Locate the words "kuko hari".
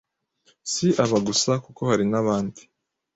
1.63-2.05